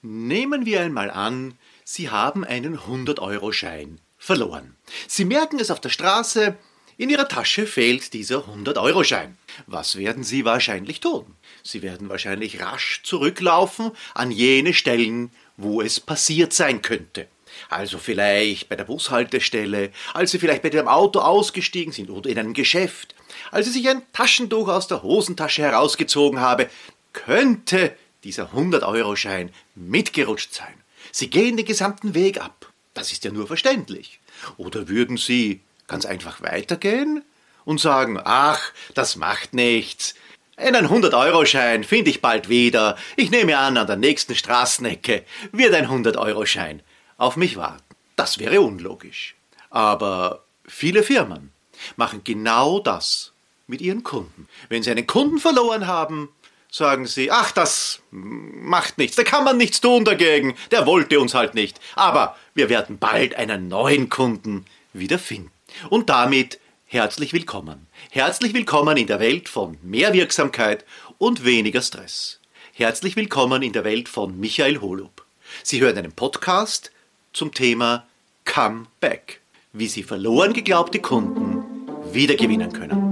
[0.00, 4.76] Nehmen wir einmal an, Sie haben einen 100-Euro-Schein verloren.
[5.08, 6.56] Sie merken es auf der Straße,
[6.98, 9.36] in Ihrer Tasche fehlt dieser 100-Euro-Schein.
[9.66, 11.34] Was werden Sie wahrscheinlich tun?
[11.64, 17.26] Sie werden wahrscheinlich rasch zurücklaufen an jene Stellen, wo es passiert sein könnte.
[17.68, 22.38] Also vielleicht bei der Bushaltestelle, als Sie vielleicht bei dem Auto ausgestiegen sind oder in
[22.38, 23.16] einem Geschäft,
[23.50, 26.68] als Sie sich ein Taschentuch aus der Hosentasche herausgezogen habe,
[27.12, 30.74] könnte dieser 100-Euro-Schein mitgerutscht sein.
[31.12, 32.72] Sie gehen den gesamten Weg ab.
[32.94, 34.20] Das ist ja nur verständlich.
[34.56, 37.24] Oder würden Sie ganz einfach weitergehen
[37.64, 40.14] und sagen, ach, das macht nichts.
[40.56, 42.96] Einen 100-Euro-Schein finde ich bald wieder.
[43.16, 46.82] Ich nehme an, an der nächsten Straßenecke wird ein 100-Euro-Schein
[47.16, 47.82] auf mich warten.
[48.16, 49.36] Das wäre unlogisch.
[49.70, 51.52] Aber viele Firmen
[51.96, 53.32] machen genau das
[53.68, 54.48] mit ihren Kunden.
[54.68, 56.30] Wenn sie einen Kunden verloren haben,
[56.70, 61.34] sagen sie, ach, das macht nichts, da kann man nichts tun dagegen, der wollte uns
[61.34, 61.80] halt nicht.
[61.94, 65.50] Aber wir werden bald einen neuen Kunden wieder finden.
[65.90, 67.86] Und damit herzlich willkommen.
[68.10, 70.84] Herzlich willkommen in der Welt von mehr Wirksamkeit
[71.18, 72.40] und weniger Stress.
[72.74, 75.24] Herzlich willkommen in der Welt von Michael Holub.
[75.62, 76.92] Sie hören einen Podcast
[77.32, 78.06] zum Thema
[78.44, 79.40] Come Back,
[79.72, 81.64] wie Sie verloren geglaubte Kunden
[82.12, 83.07] wiedergewinnen können.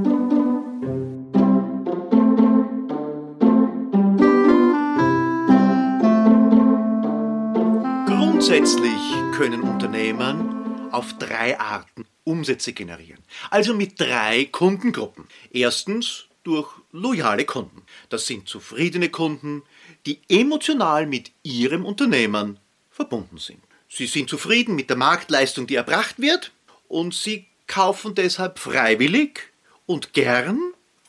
[8.47, 13.19] Grundsätzlich können Unternehmen auf drei Arten Umsätze generieren.
[13.51, 15.27] Also mit drei Kundengruppen.
[15.51, 17.83] Erstens durch loyale Kunden.
[18.09, 19.65] Das sind zufriedene Kunden,
[20.07, 22.61] die emotional mit ihrem Unternehmen
[22.93, 23.59] verbunden sind.
[23.89, 26.53] Sie sind zufrieden mit der Marktleistung, die erbracht wird
[26.87, 29.41] und sie kaufen deshalb freiwillig
[29.87, 30.61] und gern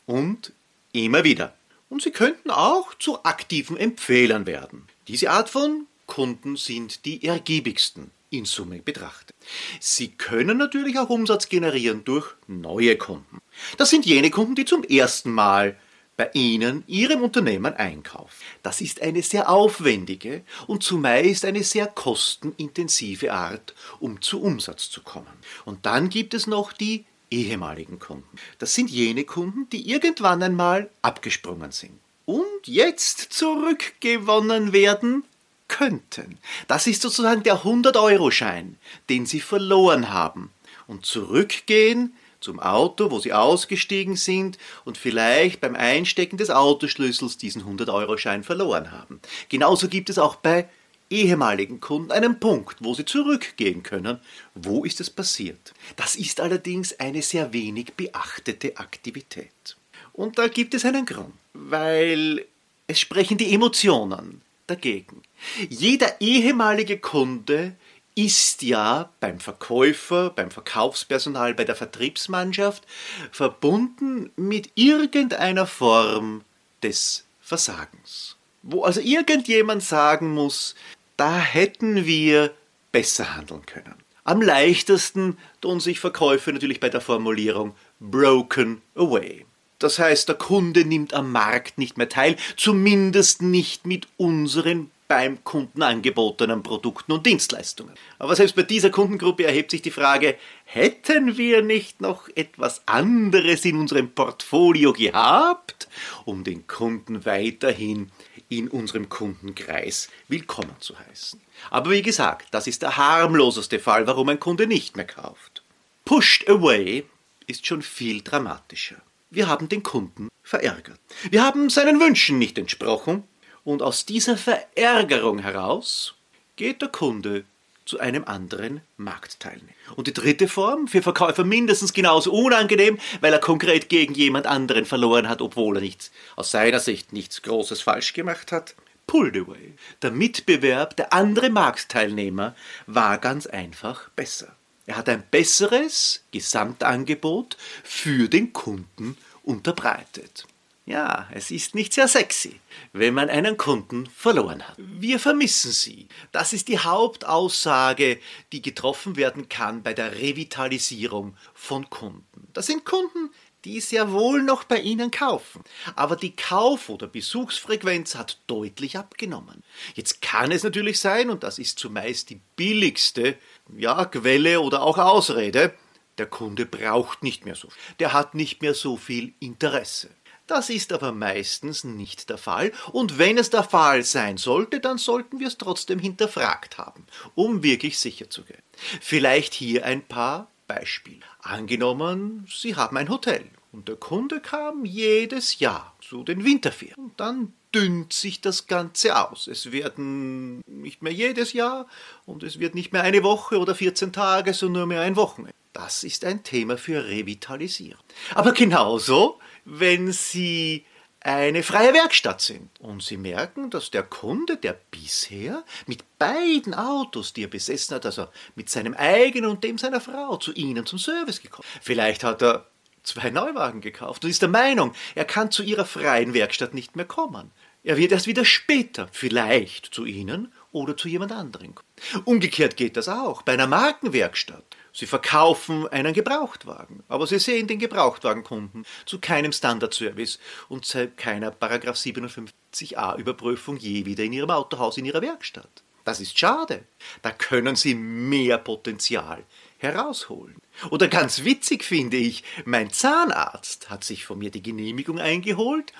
[0.06, 0.52] und
[0.90, 1.54] immer wieder.
[1.88, 4.88] Und sie könnten auch zu aktiven Empfehlern werden.
[5.06, 9.36] Diese Art von Kunden sind die ergiebigsten in Summe betrachtet.
[9.78, 13.40] Sie können natürlich auch Umsatz generieren durch neue Kunden.
[13.76, 15.78] Das sind jene Kunden, die zum ersten Mal
[16.16, 18.34] bei Ihnen, Ihrem Unternehmen einkaufen.
[18.64, 25.02] Das ist eine sehr aufwendige und zumeist eine sehr kostenintensive Art, um zu Umsatz zu
[25.02, 25.38] kommen.
[25.64, 28.36] Und dann gibt es noch die ehemaligen Kunden.
[28.58, 35.24] Das sind jene Kunden, die irgendwann einmal abgesprungen sind und jetzt zurückgewonnen werden
[35.68, 36.38] könnten.
[36.66, 38.76] Das ist sozusagen der 100-Euro-Schein,
[39.08, 40.50] den Sie verloren haben.
[40.86, 47.64] Und zurückgehen zum Auto, wo Sie ausgestiegen sind und vielleicht beim Einstecken des Autoschlüssels diesen
[47.64, 49.20] 100-Euro-Schein verloren haben.
[49.48, 50.68] Genauso gibt es auch bei
[51.10, 54.20] ehemaligen Kunden einen Punkt, wo sie zurückgehen können.
[54.54, 55.72] Wo ist es passiert?
[55.96, 59.76] Das ist allerdings eine sehr wenig beachtete Aktivität.
[60.12, 62.44] Und da gibt es einen Grund, weil
[62.86, 65.22] es sprechen die Emotionen dagegen.
[65.68, 67.74] Jeder ehemalige Kunde
[68.14, 72.84] ist ja beim Verkäufer, beim Verkaufspersonal, bei der Vertriebsmannschaft
[73.30, 76.42] verbunden mit irgendeiner Form
[76.82, 78.36] des Versagens.
[78.62, 80.74] Wo also irgendjemand sagen muss,
[81.16, 82.52] da hätten wir
[82.90, 83.94] besser handeln können.
[84.24, 89.46] Am leichtesten tun sich Verkäufer natürlich bei der Formulierung broken away.
[89.78, 95.42] Das heißt, der Kunde nimmt am Markt nicht mehr teil, zumindest nicht mit unseren beim
[95.42, 97.94] Kunden angebotenen Produkten und Dienstleistungen.
[98.18, 103.64] Aber selbst bei dieser Kundengruppe erhebt sich die Frage, hätten wir nicht noch etwas anderes
[103.64, 105.88] in unserem Portfolio gehabt,
[106.26, 108.12] um den Kunden weiterhin
[108.50, 111.40] in unserem Kundenkreis willkommen zu heißen.
[111.70, 115.62] Aber wie gesagt, das ist der harmloseste Fall, warum ein Kunde nicht mehr kauft.
[116.04, 117.04] Pushed away
[117.46, 118.96] ist schon viel dramatischer.
[119.30, 120.98] Wir haben den Kunden verärgert.
[121.30, 123.24] Wir haben seinen Wünschen nicht entsprochen
[123.62, 126.14] und aus dieser Verärgerung heraus
[126.56, 127.44] geht der Kunde
[127.84, 129.72] zu einem anderen Marktteilnehmer.
[129.96, 134.84] Und die dritte Form, für Verkäufer mindestens genauso unangenehm, weil er konkret gegen jemand anderen
[134.84, 138.74] verloren hat, obwohl er nichts, aus seiner Sicht nichts Großes falsch gemacht hat.
[139.06, 139.74] Pulled away.
[140.02, 142.54] Der Mitbewerb, der andere Marktteilnehmer,
[142.86, 144.57] war ganz einfach besser.
[144.88, 150.46] Er hat ein besseres Gesamtangebot für den Kunden unterbreitet.
[150.86, 152.58] Ja, es ist nicht sehr sexy,
[152.94, 154.76] wenn man einen Kunden verloren hat.
[154.78, 156.08] Wir vermissen sie.
[156.32, 158.18] Das ist die Hauptaussage,
[158.52, 162.48] die getroffen werden kann bei der Revitalisierung von Kunden.
[162.54, 163.28] Das sind Kunden,
[163.64, 165.62] die sehr wohl noch bei Ihnen kaufen.
[165.96, 169.62] Aber die Kauf- oder Besuchsfrequenz hat deutlich abgenommen.
[169.94, 173.36] Jetzt kann es natürlich sein, und das ist zumeist die billigste
[173.76, 175.74] ja, Quelle oder auch Ausrede,
[176.18, 177.82] der Kunde braucht nicht mehr so viel.
[178.00, 180.10] Der hat nicht mehr so viel Interesse.
[180.48, 184.96] Das ist aber meistens nicht der Fall, und wenn es der Fall sein sollte, dann
[184.96, 188.62] sollten wir es trotzdem hinterfragt haben, um wirklich sicher zu gehen.
[189.02, 191.20] Vielleicht hier ein paar Beispiele.
[191.42, 196.94] Angenommen, Sie haben ein Hotel und der Kunde kam jedes Jahr zu den Winterferien.
[196.96, 199.46] Und dann dünnt sich das Ganze aus.
[199.46, 201.86] Es werden nicht mehr jedes Jahr
[202.24, 205.54] und es wird nicht mehr eine Woche oder 14 Tage, sondern nur mehr ein Wochenende.
[205.72, 208.02] Das ist ein Thema für Revitalisierung.
[208.34, 210.84] Aber genauso, wenn Sie
[211.28, 217.34] eine freie Werkstatt sind und Sie merken, dass der Kunde, der bisher mit beiden Autos,
[217.34, 220.98] die er besessen hat, also mit seinem eigenen und dem seiner Frau, zu Ihnen zum
[220.98, 222.66] Service gekommen, vielleicht hat er
[223.02, 227.04] zwei Neuwagen gekauft und ist der Meinung, er kann zu ihrer freien Werkstatt nicht mehr
[227.04, 227.50] kommen.
[227.84, 232.24] Er wird erst wieder später vielleicht zu Ihnen oder zu jemand anderem kommen.
[232.24, 234.64] Umgekehrt geht das auch bei einer Markenwerkstatt.
[234.92, 240.38] Sie verkaufen einen Gebrauchtwagen, aber Sie sehen den Gebrauchtwagenkunden zu keinem Standardservice
[240.68, 245.82] und zu keiner 57a Überprüfung je wieder in Ihrem Autohaus in Ihrer Werkstatt.
[246.04, 246.84] Das ist schade.
[247.20, 249.44] Da können Sie mehr Potenzial
[249.76, 250.56] herausholen.
[250.90, 255.92] Oder ganz witzig finde ich, mein Zahnarzt hat sich von mir die Genehmigung eingeholt,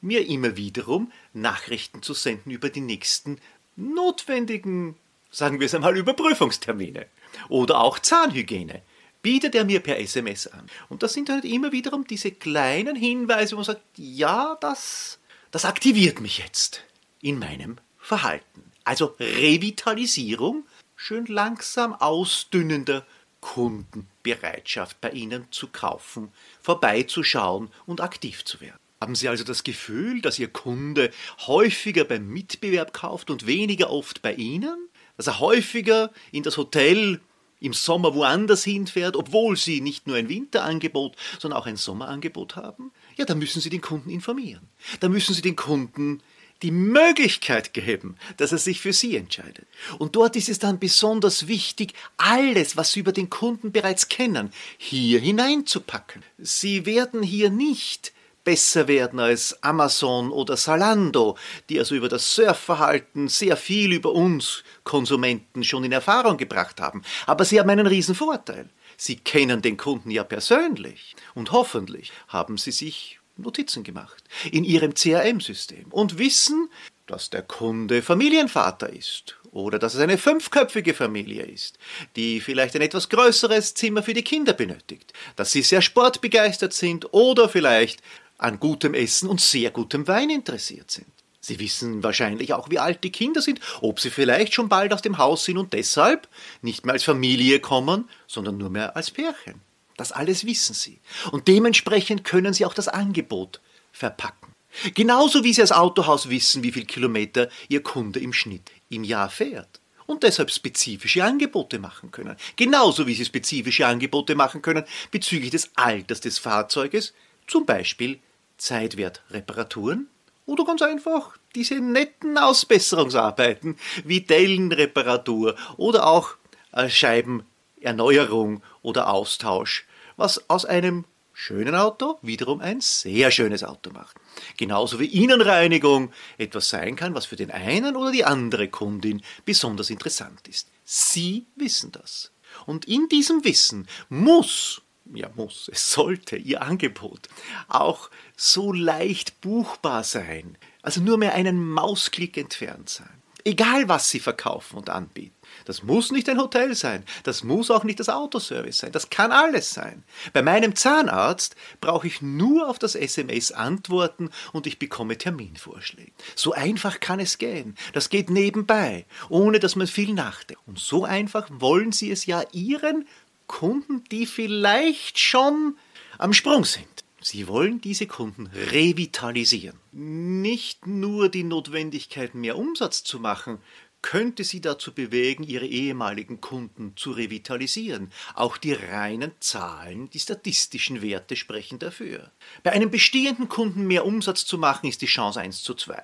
[0.00, 3.40] mir immer wiederum Nachrichten zu senden über die nächsten
[3.76, 4.96] notwendigen,
[5.30, 7.06] sagen wir es einmal, Überprüfungstermine.
[7.48, 8.82] Oder auch Zahnhygiene
[9.22, 10.66] bietet er mir per SMS an.
[10.88, 15.18] Und das sind halt immer wiederum diese kleinen Hinweise, wo man sagt, ja, das,
[15.50, 16.84] das aktiviert mich jetzt
[17.20, 18.72] in meinem Verhalten.
[18.84, 20.64] Also Revitalisierung,
[20.96, 23.06] schön langsam ausdünnender
[23.40, 28.78] Kundenbereitschaft bei Ihnen zu kaufen, vorbeizuschauen und aktiv zu werden.
[29.00, 31.10] Haben Sie also das Gefühl, dass Ihr Kunde
[31.46, 34.87] häufiger beim Mitbewerb kauft und weniger oft bei Ihnen?
[35.18, 37.20] Dass er häufiger in das Hotel
[37.60, 42.92] im Sommer woanders hinfährt, obwohl Sie nicht nur ein Winterangebot, sondern auch ein Sommerangebot haben?
[43.16, 44.68] Ja, da müssen Sie den Kunden informieren.
[45.00, 46.22] Da müssen Sie den Kunden
[46.62, 49.66] die Möglichkeit geben, dass er sich für Sie entscheidet.
[49.98, 54.50] Und dort ist es dann besonders wichtig, alles, was Sie über den Kunden bereits kennen,
[54.76, 56.22] hier hineinzupacken.
[56.38, 58.12] Sie werden hier nicht
[58.48, 61.36] besser werden als Amazon oder Salando,
[61.68, 67.02] die also über das Surfverhalten sehr viel über uns Konsumenten schon in Erfahrung gebracht haben.
[67.26, 68.70] Aber sie haben einen riesen Vorteil.
[68.96, 74.94] Sie kennen den Kunden ja persönlich und hoffentlich haben sie sich Notizen gemacht in ihrem
[74.94, 76.70] CRM-System und wissen,
[77.06, 81.78] dass der Kunde Familienvater ist oder dass es eine fünfköpfige Familie ist,
[82.16, 87.12] die vielleicht ein etwas größeres Zimmer für die Kinder benötigt, dass sie sehr sportbegeistert sind
[87.12, 88.02] oder vielleicht
[88.38, 91.06] an gutem Essen und sehr gutem Wein interessiert sind.
[91.40, 95.02] Sie wissen wahrscheinlich auch, wie alt die Kinder sind, ob sie vielleicht schon bald aus
[95.02, 96.28] dem Haus sind und deshalb
[96.62, 99.60] nicht mehr als Familie kommen, sondern nur mehr als Pärchen.
[99.96, 101.00] Das alles wissen Sie.
[101.32, 103.60] Und dementsprechend können Sie auch das Angebot
[103.92, 104.54] verpacken.
[104.94, 109.28] Genauso wie Sie als Autohaus wissen, wie viel Kilometer Ihr Kunde im Schnitt im Jahr
[109.28, 109.80] fährt.
[110.06, 112.36] Und deshalb spezifische Angebote machen können.
[112.56, 117.12] Genauso wie Sie spezifische Angebote machen können bezüglich des Alters des Fahrzeuges,
[117.46, 118.20] zum Beispiel
[118.58, 120.08] Zeitwertreparaturen
[120.46, 126.36] oder ganz einfach diese netten Ausbesserungsarbeiten wie Dellenreparatur oder auch
[126.72, 129.86] äh, Scheibenerneuerung oder Austausch
[130.18, 134.16] was aus einem schönen Auto wiederum ein sehr schönes Auto macht.
[134.56, 139.88] Genauso wie Innenreinigung etwas sein kann, was für den einen oder die andere Kundin besonders
[139.88, 140.68] interessant ist.
[140.84, 142.32] Sie wissen das.
[142.66, 144.82] Und in diesem Wissen muss,
[145.14, 147.28] ja muss, es sollte Ihr Angebot
[147.68, 153.18] auch so leicht buchbar sein, also nur mehr einen Mausklick entfernt sein.
[153.44, 155.34] Egal was Sie verkaufen und anbieten.
[155.64, 159.32] Das muss nicht ein Hotel sein, das muss auch nicht das Autoservice sein, das kann
[159.32, 160.04] alles sein.
[160.32, 166.12] Bei meinem Zahnarzt brauche ich nur auf das SMS antworten und ich bekomme Terminvorschläge.
[166.34, 167.76] So einfach kann es gehen.
[167.92, 170.62] Das geht nebenbei, ohne dass man viel nachdenkt.
[170.66, 173.06] Und so einfach wollen Sie es ja Ihren
[173.48, 175.76] Kunden, die vielleicht schon
[176.18, 176.86] am Sprung sind.
[177.20, 179.76] Sie wollen diese Kunden revitalisieren.
[179.90, 183.58] Nicht nur die Notwendigkeit, mehr Umsatz zu machen,
[184.02, 188.12] könnte sie dazu bewegen, ihre ehemaligen Kunden zu revitalisieren.
[188.34, 192.30] Auch die reinen Zahlen, die statistischen Werte sprechen dafür.
[192.62, 196.00] Bei einem bestehenden Kunden mehr Umsatz zu machen, ist die Chance 1 zu 2.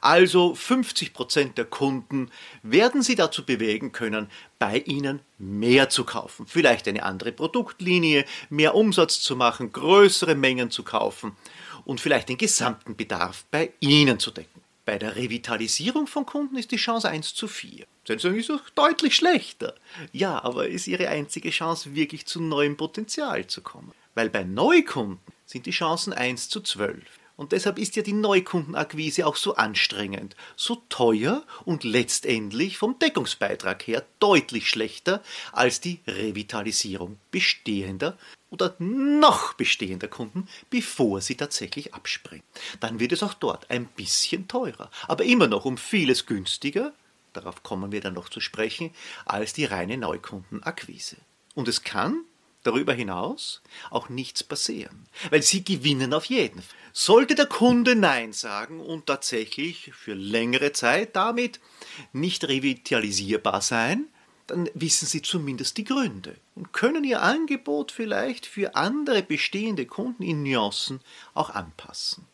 [0.00, 2.30] Also 50 Prozent der Kunden
[2.62, 6.46] werden Sie dazu bewegen können, bei Ihnen mehr zu kaufen.
[6.46, 11.36] Vielleicht eine andere Produktlinie, mehr Umsatz zu machen, größere Mengen zu kaufen
[11.84, 14.62] und vielleicht den gesamten Bedarf bei Ihnen zu decken.
[14.84, 17.86] Bei der Revitalisierung von Kunden ist die Chance 1 zu 4.
[18.04, 19.74] Sozusagen ist auch deutlich schlechter.
[20.10, 23.92] Ja, aber ist Ihre einzige Chance, wirklich zu neuem Potenzial zu kommen.
[24.14, 27.04] Weil bei Neukunden sind die Chancen 1 zu 12.
[27.36, 33.86] Und deshalb ist ja die Neukundenakquise auch so anstrengend, so teuer und letztendlich vom Deckungsbeitrag
[33.86, 35.22] her deutlich schlechter
[35.52, 38.18] als die Revitalisierung bestehender
[38.50, 42.44] oder noch bestehender Kunden, bevor sie tatsächlich abspringen.
[42.80, 46.92] Dann wird es auch dort ein bisschen teurer, aber immer noch um vieles günstiger,
[47.32, 48.90] darauf kommen wir dann noch zu sprechen,
[49.24, 51.16] als die reine Neukundenakquise.
[51.54, 52.24] Und es kann
[52.62, 56.76] darüber hinaus auch nichts passieren, weil sie gewinnen auf jeden Fall.
[56.92, 61.60] Sollte der Kunde Nein sagen und tatsächlich für längere Zeit damit
[62.12, 64.08] nicht revitalisierbar sein,
[64.46, 70.22] dann wissen Sie zumindest die Gründe und können Ihr Angebot vielleicht für andere bestehende Kunden
[70.22, 71.00] in Nuancen
[71.32, 72.26] auch anpassen.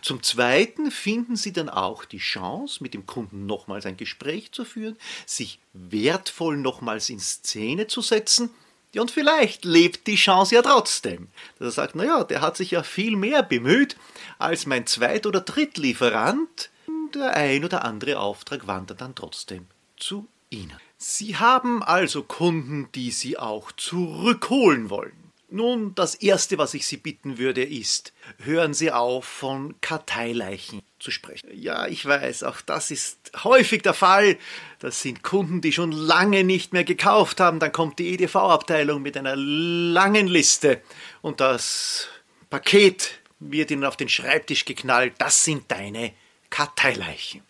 [0.00, 4.64] Zum Zweiten finden Sie dann auch die Chance, mit dem Kunden nochmals ein Gespräch zu
[4.64, 8.50] führen, sich wertvoll nochmals in Szene zu setzen
[8.96, 11.28] und vielleicht lebt die Chance ja trotzdem.
[11.58, 13.96] Dass er sagt, naja, der hat sich ja viel mehr bemüht
[14.38, 16.70] als mein Zweit- oder Drittlieferant.
[17.14, 19.66] Der ein oder andere Auftrag wandert dann trotzdem
[19.96, 20.78] zu Ihnen.
[20.98, 25.25] Sie haben also Kunden, die Sie auch zurückholen wollen.
[25.48, 28.12] Nun, das Erste, was ich Sie bitten würde, ist,
[28.42, 31.48] hören Sie auf, von Karteileichen zu sprechen.
[31.54, 34.38] Ja, ich weiß, auch das ist häufig der Fall.
[34.80, 37.60] Das sind Kunden, die schon lange nicht mehr gekauft haben.
[37.60, 40.82] Dann kommt die EDV-Abteilung mit einer langen Liste
[41.22, 42.08] und das
[42.50, 45.14] Paket wird Ihnen auf den Schreibtisch geknallt.
[45.18, 46.12] Das sind deine
[46.50, 47.42] Karteileichen.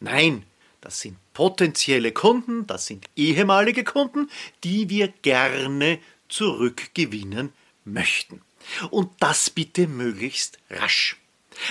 [0.00, 0.44] Nein,
[0.80, 4.28] das sind potenzielle Kunden, das sind ehemalige Kunden,
[4.64, 7.52] die wir gerne zurückgewinnen
[7.84, 8.42] möchten.
[8.90, 11.16] Und das bitte möglichst rasch.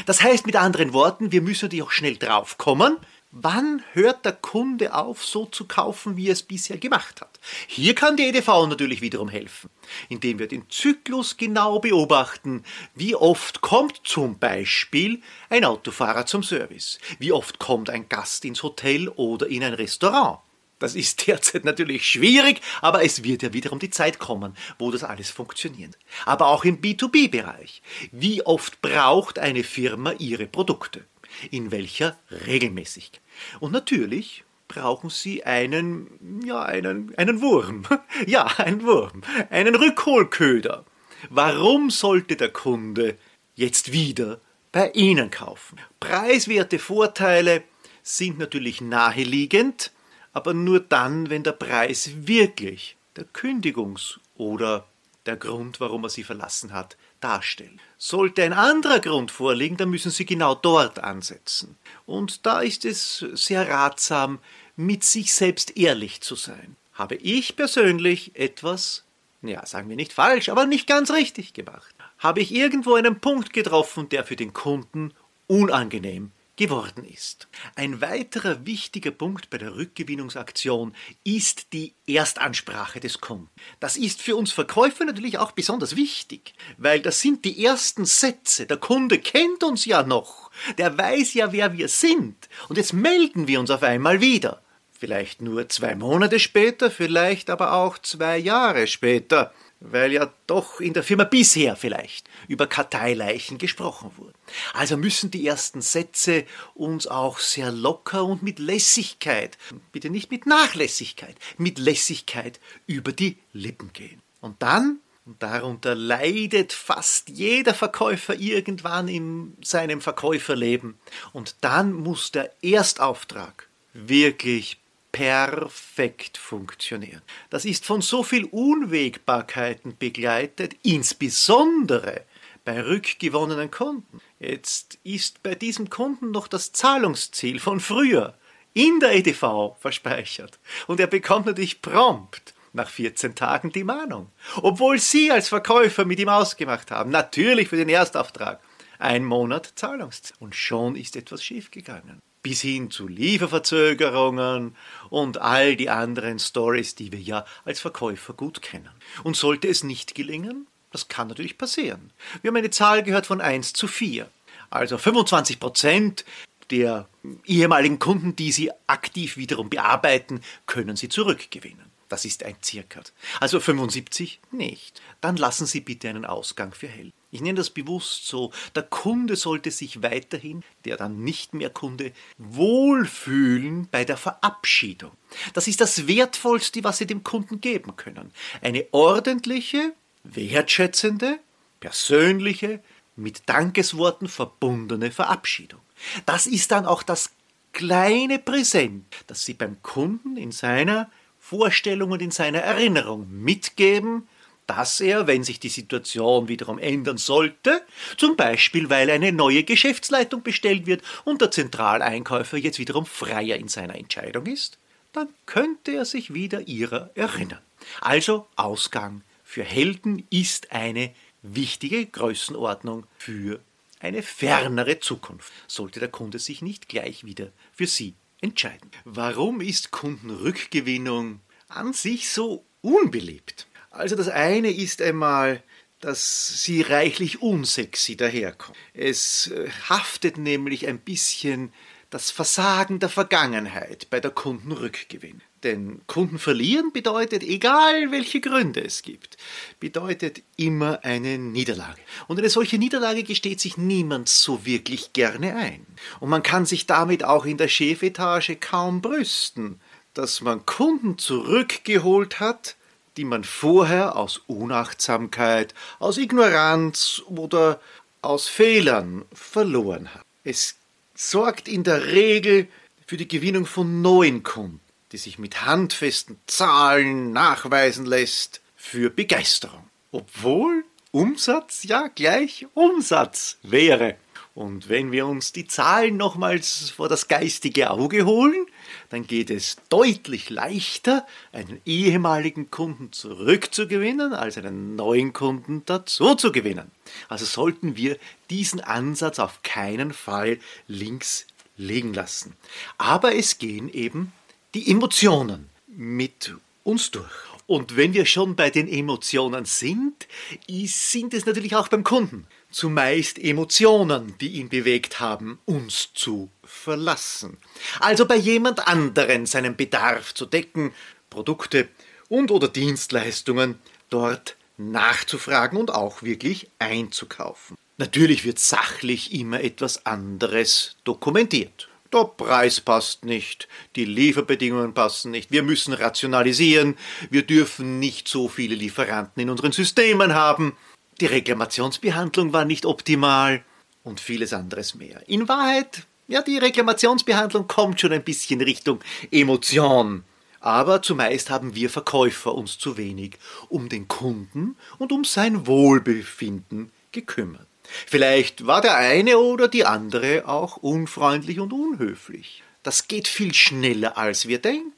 [0.05, 2.97] Das heißt mit anderen Worten, wir müssen natürlich auch schnell draufkommen,
[3.31, 7.39] wann hört der Kunde auf, so zu kaufen, wie er es bisher gemacht hat.
[7.67, 9.69] Hier kann die EDV natürlich wiederum helfen,
[10.09, 12.63] indem wir den Zyklus genau beobachten.
[12.95, 16.99] Wie oft kommt zum Beispiel ein Autofahrer zum Service?
[17.19, 20.39] Wie oft kommt ein Gast ins Hotel oder in ein Restaurant?
[20.79, 25.03] Das ist derzeit natürlich schwierig, aber es wird ja wiederum die Zeit kommen, wo das
[25.03, 25.97] alles funktioniert.
[26.25, 27.81] Aber auch im B2B-Bereich.
[28.11, 31.05] Wie oft braucht eine Firma ihre Produkte?
[31.51, 32.17] In welcher
[32.47, 33.21] Regelmäßigkeit?
[33.59, 37.83] Und natürlich brauchen Sie einen, ja, einen, einen Wurm.
[38.25, 39.21] Ja, einen Wurm.
[39.49, 40.85] Einen Rückholköder.
[41.29, 43.17] Warum sollte der Kunde
[43.55, 44.39] jetzt wieder
[44.71, 45.79] bei Ihnen kaufen?
[45.99, 47.63] Preiswerte Vorteile
[48.03, 49.91] sind natürlich naheliegend,
[50.37, 54.85] aber nur dann, wenn der Preis wirklich der Kündigungs- oder
[55.25, 57.79] der Grund, warum er sie verlassen hat, darstellt.
[57.97, 61.75] Sollte ein anderer Grund vorliegen, dann müssen Sie genau dort ansetzen.
[62.05, 64.37] Und da ist es sehr ratsam,
[64.75, 66.75] mit sich selbst ehrlich zu sein.
[66.93, 69.05] Habe ich persönlich etwas,
[69.41, 71.95] ja, sagen wir nicht falsch, aber nicht ganz richtig gemacht?
[72.19, 75.15] Habe ich irgendwo einen Punkt getroffen, der für den Kunden
[75.47, 77.47] unangenehm geworden ist.
[77.75, 83.49] Ein weiterer wichtiger Punkt bei der Rückgewinnungsaktion ist die Erstansprache des Kunden.
[83.79, 88.65] Das ist für uns Verkäufer natürlich auch besonders wichtig, weil das sind die ersten Sätze.
[88.65, 92.49] Der Kunde kennt uns ja noch, der weiß ja, wer wir sind.
[92.67, 94.61] Und jetzt melden wir uns auf einmal wieder.
[94.99, 100.93] Vielleicht nur zwei Monate später, vielleicht aber auch zwei Jahre später weil ja doch in
[100.93, 104.33] der Firma bisher vielleicht über Karteileichen gesprochen wurde.
[104.73, 109.57] Also müssen die ersten Sätze uns auch sehr locker und mit Lässigkeit,
[109.91, 114.21] bitte nicht mit Nachlässigkeit, mit Lässigkeit über die Lippen gehen.
[114.41, 120.95] Und dann, und darunter leidet fast jeder Verkäufer irgendwann in seinem Verkäuferleben,
[121.33, 124.79] und dann muss der Erstauftrag wirklich
[125.11, 127.21] perfekt funktionieren.
[127.49, 132.25] Das ist von so viel Unwägbarkeiten begleitet, insbesondere
[132.65, 134.19] bei rückgewonnenen Kunden.
[134.39, 138.35] Jetzt ist bei diesem Kunden noch das Zahlungsziel von früher
[138.73, 144.29] in der EDV verspeichert und er bekommt natürlich prompt nach 14 Tagen die Mahnung,
[144.61, 148.59] obwohl Sie als Verkäufer mit ihm ausgemacht haben, natürlich für den Erstauftrag,
[148.99, 150.33] ein Monat Zahlungszeit.
[150.39, 154.75] Und schon ist etwas schiefgegangen bis hin zu Lieferverzögerungen
[155.09, 158.89] und all die anderen Stories, die wir ja als Verkäufer gut kennen.
[159.23, 162.11] Und sollte es nicht gelingen, das kann natürlich passieren.
[162.41, 164.29] Wir haben eine Zahl gehört von 1 zu 4.
[164.69, 166.25] Also 25 Prozent
[166.69, 167.07] der
[167.45, 171.85] ehemaligen Kunden, die Sie aktiv wiederum bearbeiten, können Sie zurückgewinnen.
[172.09, 173.13] Das ist ein Zirkat.
[173.39, 175.01] Also 75 nicht.
[175.21, 177.11] Dann lassen Sie bitte einen Ausgang für hell.
[177.29, 178.51] Ich nenne das bewusst so.
[178.75, 185.11] Der Kunde sollte sich weiterhin, der dann nicht mehr Kunde, wohlfühlen bei der Verabschiedung.
[185.53, 188.31] Das ist das Wertvollste, was Sie dem Kunden geben können.
[188.61, 189.93] Eine ordentliche,
[190.23, 191.39] wertschätzende,
[191.79, 192.81] persönliche,
[193.17, 195.81] mit Dankesworten verbundene Verabschiedung.
[196.25, 197.31] Das ist dann auch das
[197.73, 204.27] kleine Präsent, das Sie beim Kunden in seiner Vorstellung und in seiner Erinnerung mitgeben,
[204.67, 207.81] dass er, wenn sich die Situation wiederum ändern sollte,
[208.17, 213.69] zum Beispiel weil eine neue Geschäftsleitung bestellt wird und der Zentraleinkäufer jetzt wiederum freier in
[213.69, 214.77] seiner Entscheidung ist,
[215.13, 217.61] dann könnte er sich wieder ihrer erinnern.
[218.01, 223.61] Also Ausgang für Helden ist eine wichtige Größenordnung für
[223.99, 228.91] eine fernere Zukunft, sollte der Kunde sich nicht gleich wieder für sie entscheiden.
[229.05, 233.67] Warum ist Kundenrückgewinnung an sich so unbeliebt?
[233.89, 235.63] Also das eine ist einmal,
[235.99, 238.77] dass sie reichlich unsexy daherkommt.
[238.93, 241.73] Es äh, haftet nämlich ein bisschen
[242.09, 245.41] das Versagen der Vergangenheit bei der Kundenrückgewinn.
[245.63, 249.37] Denn Kunden verlieren bedeutet, egal welche Gründe es gibt,
[249.79, 251.99] bedeutet immer eine Niederlage.
[252.27, 255.85] Und eine solche Niederlage gesteht sich niemand so wirklich gerne ein.
[256.19, 259.81] Und man kann sich damit auch in der Chefetage kaum brüsten,
[260.13, 262.76] dass man Kunden zurückgeholt hat,
[263.17, 267.79] die man vorher aus Unachtsamkeit, aus Ignoranz oder
[268.21, 270.25] aus Fehlern verloren hat.
[270.43, 270.75] Es
[271.15, 272.67] sorgt in der Regel
[273.05, 274.79] für die Gewinnung von neuen Kunden
[275.11, 279.89] die sich mit handfesten Zahlen nachweisen lässt, für Begeisterung.
[280.11, 284.15] Obwohl Umsatz ja gleich Umsatz wäre.
[284.55, 288.65] Und wenn wir uns die Zahlen nochmals vor das geistige Auge holen,
[289.09, 296.51] dann geht es deutlich leichter, einen ehemaligen Kunden zurückzugewinnen, als einen neuen Kunden dazu zu
[296.51, 296.91] gewinnen.
[297.29, 298.17] Also sollten wir
[298.49, 301.45] diesen Ansatz auf keinen Fall links
[301.77, 302.53] liegen lassen.
[302.97, 304.33] Aber es gehen eben
[304.73, 307.31] die Emotionen mit uns durch.
[307.65, 310.27] Und wenn wir schon bei den Emotionen sind,
[310.69, 317.57] sind es natürlich auch beim Kunden zumeist Emotionen, die ihn bewegt haben, uns zu verlassen.
[317.99, 320.93] Also bei jemand anderen seinen Bedarf zu decken,
[321.29, 321.87] Produkte
[322.29, 323.79] und oder Dienstleistungen
[324.09, 327.77] dort nachzufragen und auch wirklich einzukaufen.
[327.97, 331.89] Natürlich wird sachlich immer etwas anderes dokumentiert.
[332.13, 336.95] Der Preis passt nicht, die Lieferbedingungen passen nicht, wir müssen rationalisieren,
[337.29, 340.77] wir dürfen nicht so viele Lieferanten in unseren Systemen haben,
[341.19, 343.63] die Reklamationsbehandlung war nicht optimal
[344.03, 345.21] und vieles anderes mehr.
[345.27, 348.99] In Wahrheit, ja, die Reklamationsbehandlung kommt schon ein bisschen Richtung
[349.31, 350.23] Emotion.
[350.59, 353.37] Aber zumeist haben wir Verkäufer uns zu wenig
[353.69, 357.67] um den Kunden und um sein Wohlbefinden gekümmert.
[357.83, 362.63] Vielleicht war der eine oder die andere auch unfreundlich und unhöflich.
[362.83, 364.96] Das geht viel schneller, als wir denken.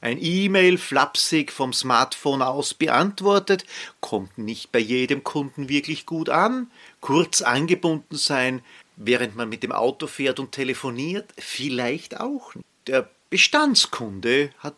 [0.00, 3.64] Ein E-Mail flapsig vom Smartphone aus beantwortet,
[4.00, 6.70] kommt nicht bei jedem Kunden wirklich gut an.
[7.00, 8.62] Kurz angebunden sein,
[8.96, 12.54] während man mit dem Auto fährt und telefoniert, vielleicht auch.
[12.86, 14.74] Der Bestandskunde hat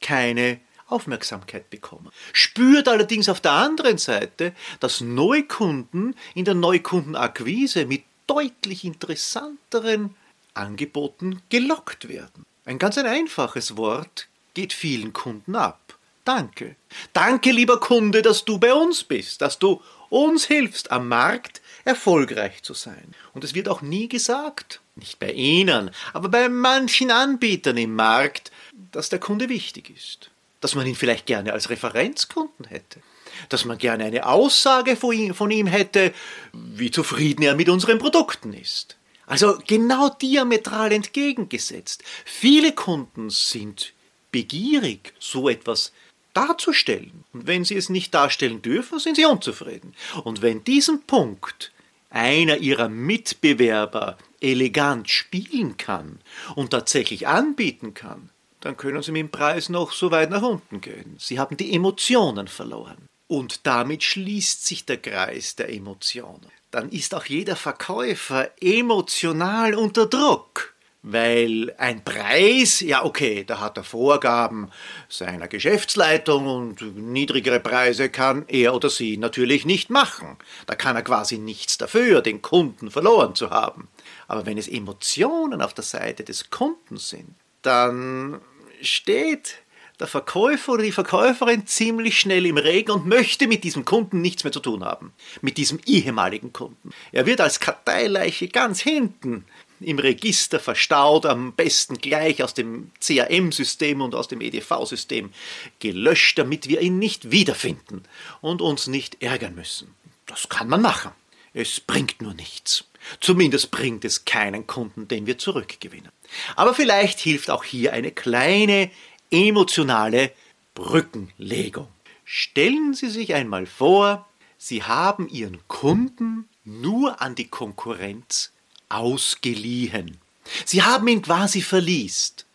[0.00, 2.10] keine Aufmerksamkeit bekommen.
[2.32, 10.14] Spürt allerdings auf der anderen Seite, dass Neukunden in der Neukundenakquise mit deutlich interessanteren
[10.54, 12.46] Angeboten gelockt werden.
[12.68, 15.96] Ein ganz ein einfaches Wort geht vielen Kunden ab.
[16.26, 16.76] Danke.
[17.14, 22.62] Danke, lieber Kunde, dass du bei uns bist, dass du uns hilfst, am Markt erfolgreich
[22.62, 23.14] zu sein.
[23.32, 28.52] Und es wird auch nie gesagt, nicht bei Ihnen, aber bei manchen Anbietern im Markt,
[28.92, 33.00] dass der Kunde wichtig ist dass man ihn vielleicht gerne als Referenzkunden hätte,
[33.48, 36.12] dass man gerne eine Aussage von ihm, von ihm hätte,
[36.52, 38.96] wie zufrieden er mit unseren Produkten ist.
[39.28, 42.02] Also genau diametral entgegengesetzt.
[42.24, 43.92] Viele Kunden sind
[44.32, 45.92] begierig, so etwas
[46.32, 47.24] darzustellen.
[47.34, 49.94] Und wenn sie es nicht darstellen dürfen, sind sie unzufrieden.
[50.24, 51.72] Und wenn diesen Punkt
[52.08, 56.20] einer ihrer Mitbewerber elegant spielen kann
[56.54, 60.80] und tatsächlich anbieten kann, dann können Sie mit dem Preis noch so weit nach unten
[60.80, 61.16] gehen.
[61.18, 63.06] Sie haben die Emotionen verloren.
[63.28, 66.50] Und damit schließt sich der Kreis der Emotionen.
[66.70, 70.74] Dann ist auch jeder Verkäufer emotional unter Druck.
[71.02, 74.68] Weil ein Preis, ja okay, da hat er Vorgaben
[75.08, 80.36] seiner Geschäftsleitung und niedrigere Preise kann er oder sie natürlich nicht machen.
[80.66, 83.88] Da kann er quasi nichts dafür, den Kunden verloren zu haben.
[84.26, 88.40] Aber wenn es Emotionen auf der Seite des Kunden sind, dann
[88.82, 89.58] steht
[90.00, 94.44] der Verkäufer oder die Verkäuferin ziemlich schnell im Regen und möchte mit diesem Kunden nichts
[94.44, 95.12] mehr zu tun haben.
[95.40, 96.90] Mit diesem ehemaligen Kunden.
[97.12, 99.44] Er wird als Karteileiche ganz hinten
[99.80, 105.30] im Register verstaut, am besten gleich aus dem CRM-System und aus dem EDV-System
[105.78, 108.02] gelöscht, damit wir ihn nicht wiederfinden
[108.40, 109.94] und uns nicht ärgern müssen.
[110.26, 111.12] Das kann man machen.
[111.54, 112.84] Es bringt nur nichts.
[113.20, 116.10] Zumindest bringt es keinen Kunden, den wir zurückgewinnen.
[116.56, 118.90] Aber vielleicht hilft auch hier eine kleine
[119.30, 120.32] emotionale
[120.74, 121.88] Brückenlegung.
[122.24, 124.26] Stellen Sie sich einmal vor,
[124.58, 128.52] Sie haben Ihren Kunden nur an die Konkurrenz
[128.88, 130.18] ausgeliehen.
[130.64, 132.46] Sie haben ihn quasi verliest.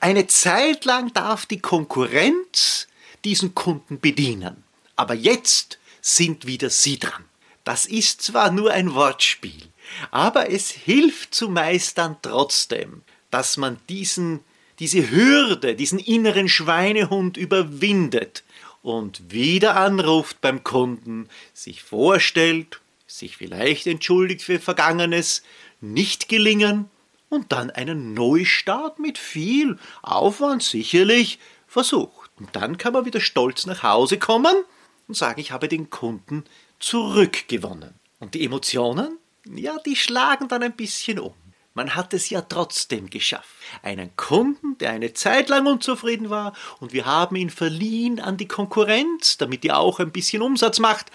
[0.00, 2.88] Eine Zeit lang darf die Konkurrenz
[3.24, 4.64] diesen Kunden bedienen.
[4.96, 7.24] Aber jetzt sind wieder Sie dran.
[7.64, 9.68] Das ist zwar nur ein Wortspiel,
[10.10, 14.40] aber es hilft zu meistern trotzdem, dass man diesen,
[14.82, 18.42] diese Hürde, diesen inneren Schweinehund überwindet
[18.82, 25.44] und wieder anruft beim Kunden, sich vorstellt, sich vielleicht entschuldigt für Vergangenes,
[25.80, 26.90] nicht gelingen
[27.28, 32.32] und dann einen Neustart mit viel Aufwand sicherlich versucht.
[32.40, 34.64] Und dann kann man wieder stolz nach Hause kommen
[35.06, 36.42] und sagen, ich habe den Kunden
[36.80, 37.94] zurückgewonnen.
[38.18, 39.16] Und die Emotionen?
[39.46, 41.34] Ja, die schlagen dann ein bisschen um.
[41.74, 43.48] Man hat es ja trotzdem geschafft.
[43.82, 48.48] Einen Kunden, der eine Zeit lang unzufrieden war, und wir haben ihn verliehen an die
[48.48, 51.10] Konkurrenz, damit die auch ein bisschen Umsatz macht.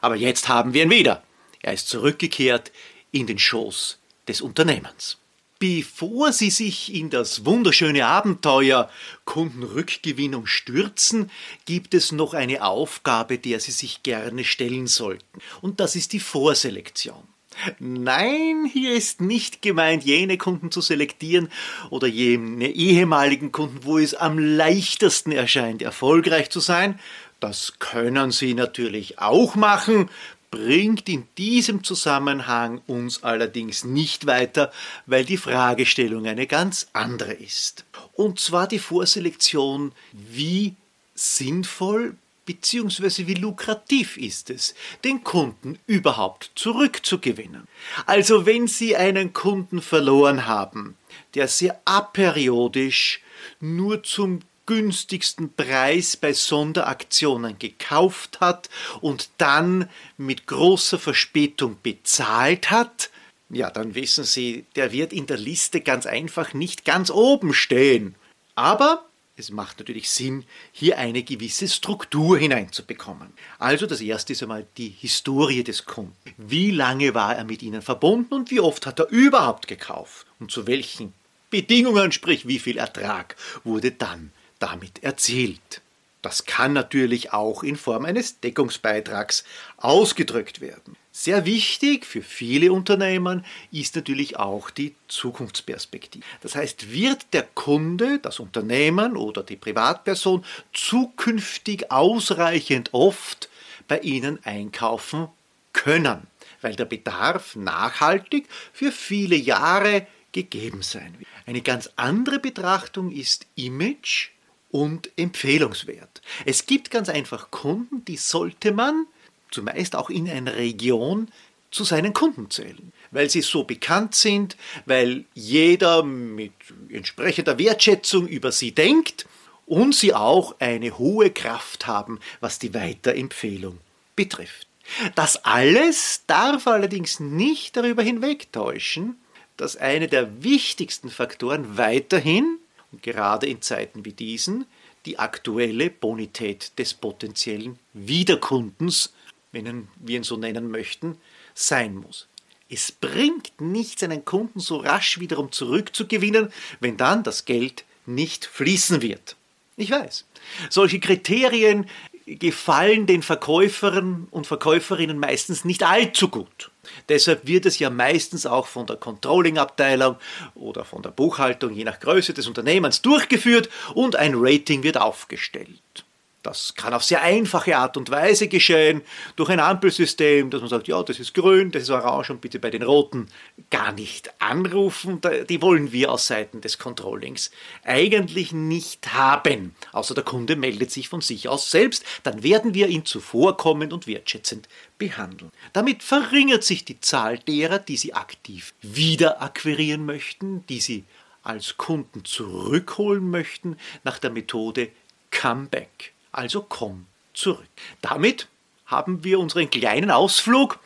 [0.00, 1.22] Aber jetzt haben wir ihn wieder.
[1.62, 2.72] Er ist zurückgekehrt
[3.10, 3.98] in den Schoß
[4.28, 5.18] des Unternehmens.
[5.58, 8.90] Bevor Sie sich in das wunderschöne Abenteuer
[9.24, 11.30] Kundenrückgewinnung stürzen,
[11.66, 15.40] gibt es noch eine Aufgabe, der Sie sich gerne stellen sollten.
[15.60, 17.31] Und das ist die Vorselektion.
[17.78, 21.48] Nein, hier ist nicht gemeint, jene Kunden zu selektieren
[21.90, 26.98] oder jene ehemaligen Kunden, wo es am leichtesten erscheint, erfolgreich zu sein.
[27.40, 30.08] Das können Sie natürlich auch machen,
[30.52, 34.70] bringt in diesem Zusammenhang uns allerdings nicht weiter,
[35.06, 37.84] weil die Fragestellung eine ganz andere ist.
[38.12, 40.74] Und zwar die Vorselektion, wie
[41.14, 43.26] sinnvoll bzw.
[43.26, 44.74] wie lukrativ ist es,
[45.04, 47.66] den Kunden überhaupt zurückzugewinnen.
[48.06, 50.96] Also wenn Sie einen Kunden verloren haben,
[51.34, 53.20] der sehr aperiodisch
[53.60, 63.10] nur zum günstigsten Preis bei Sonderaktionen gekauft hat und dann mit großer Verspätung bezahlt hat,
[63.50, 68.14] ja, dann wissen Sie, der wird in der Liste ganz einfach nicht ganz oben stehen.
[68.54, 69.04] Aber
[69.36, 73.32] es macht natürlich Sinn, hier eine gewisse Struktur hineinzubekommen.
[73.58, 76.14] Also das erste ist einmal die Historie des Kunden.
[76.36, 80.26] Wie lange war er mit Ihnen verbunden und wie oft hat er überhaupt gekauft?
[80.38, 81.14] Und zu welchen
[81.50, 85.81] Bedingungen, sprich wie viel Ertrag, wurde dann damit erzielt.
[86.22, 89.44] Das kann natürlich auch in Form eines Deckungsbeitrags
[89.76, 90.96] ausgedrückt werden.
[91.10, 96.24] Sehr wichtig für viele Unternehmen ist natürlich auch die Zukunftsperspektive.
[96.40, 103.50] Das heißt, wird der Kunde, das Unternehmen oder die Privatperson zukünftig ausreichend oft
[103.88, 105.28] bei Ihnen einkaufen
[105.72, 106.28] können,
[106.62, 111.28] weil der Bedarf nachhaltig für viele Jahre gegeben sein wird.
[111.46, 114.30] Eine ganz andere Betrachtung ist Image
[114.72, 116.22] und empfehlungswert.
[116.44, 119.06] Es gibt ganz einfach Kunden, die sollte man
[119.52, 121.28] zumeist auch in einer Region
[121.70, 124.56] zu seinen Kunden zählen, weil sie so bekannt sind,
[124.86, 126.52] weil jeder mit
[126.88, 129.26] entsprechender Wertschätzung über sie denkt
[129.66, 133.78] und sie auch eine hohe Kraft haben, was die Weiterempfehlung
[134.16, 134.66] betrifft.
[135.14, 139.16] Das alles darf allerdings nicht darüber hinwegtäuschen,
[139.56, 142.58] dass eine der wichtigsten Faktoren weiterhin
[143.00, 144.66] gerade in Zeiten wie diesen
[145.06, 149.12] die aktuelle Bonität des potenziellen Wiederkundens,
[149.50, 151.18] wenn wir ihn so nennen möchten,
[151.54, 152.28] sein muss.
[152.68, 159.02] Es bringt nichts, einen Kunden so rasch wiederum zurückzugewinnen, wenn dann das Geld nicht fließen
[159.02, 159.36] wird.
[159.76, 160.24] Ich weiß,
[160.70, 161.86] solche Kriterien
[162.26, 166.70] gefallen den Verkäufern und Verkäuferinnen meistens nicht allzu gut.
[167.08, 170.16] Deshalb wird es ja meistens auch von der Controlling-Abteilung
[170.54, 176.04] oder von der Buchhaltung, je nach Größe des Unternehmens, durchgeführt und ein Rating wird aufgestellt.
[176.42, 179.02] Das kann auf sehr einfache Art und Weise geschehen,
[179.36, 182.58] durch ein Ampelsystem, dass man sagt, ja, das ist grün, das ist orange und bitte
[182.58, 183.28] bei den roten
[183.70, 185.20] gar nicht anrufen.
[185.48, 187.52] Die wollen wir aus Seiten des Controllings
[187.84, 189.74] eigentlich nicht haben.
[189.92, 194.06] Außer der Kunde meldet sich von sich aus selbst, dann werden wir ihn zuvorkommend und
[194.06, 195.52] wertschätzend behandeln.
[195.72, 201.04] Damit verringert sich die Zahl derer, die Sie aktiv wieder akquirieren möchten, die Sie
[201.42, 204.90] als Kunden zurückholen möchten, nach der Methode
[205.30, 206.11] Comeback.
[206.32, 207.68] Also komm zurück.
[208.00, 208.48] Damit
[208.86, 210.78] haben wir unseren kleinen Ausflug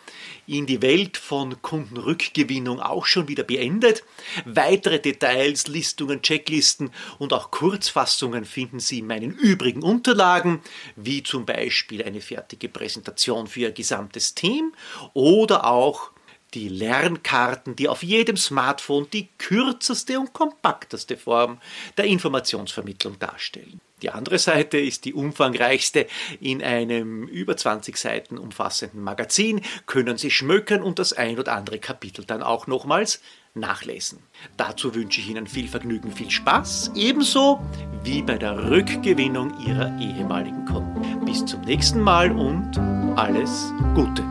[0.46, 4.04] in die Welt von Kundenrückgewinnung auch schon wieder beendet.
[4.44, 10.62] Weitere Details, Listungen, Checklisten und auch Kurzfassungen finden Sie in meinen übrigen Unterlagen,
[10.94, 14.72] wie zum Beispiel eine fertige Präsentation für Ihr gesamtes Team
[15.14, 16.12] oder auch
[16.54, 21.60] die Lernkarten, die auf jedem Smartphone die kürzeste und kompakteste Form
[21.96, 23.80] der Informationsvermittlung darstellen.
[24.02, 26.06] Die andere Seite ist die umfangreichste.
[26.38, 31.78] In einem über 20 Seiten umfassenden Magazin können Sie schmökern und das ein oder andere
[31.78, 33.22] Kapitel dann auch nochmals
[33.54, 34.18] nachlesen.
[34.58, 37.58] Dazu wünsche ich Ihnen viel Vergnügen, viel Spaß, ebenso
[38.04, 41.24] wie bei der Rückgewinnung Ihrer ehemaligen Kunden.
[41.24, 42.76] Bis zum nächsten Mal und
[43.16, 44.22] alles Gute.